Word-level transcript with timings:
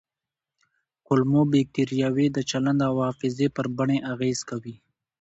کولمو 1.05 1.41
بکتریاوې 1.51 2.27
د 2.31 2.37
چلند 2.49 2.79
او 2.89 2.95
حافظې 3.07 3.47
پر 3.55 3.65
بڼې 3.77 3.97
اغېز 4.13 4.39
کوي. 4.49 4.75